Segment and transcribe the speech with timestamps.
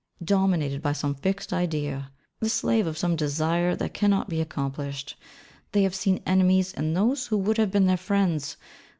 [0.25, 5.15] Dominated by some fixed idea, the slave of some desire that cannot be accomplished,
[5.73, 8.57] they have seen enemies in those who would have been their friends.